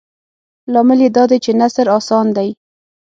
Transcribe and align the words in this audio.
لامل 0.73 0.99
یې 1.05 1.09
دادی 1.17 1.37
چې 1.45 1.51
نثر 1.61 1.87
اسان 1.97 2.25
دی. 2.37 2.49